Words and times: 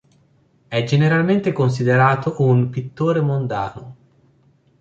È 0.67 0.83
generalmente 0.83 1.51
considerato 1.51 2.37
un 2.39 2.71
"pittore 2.71 3.19
mondano". 3.21 3.95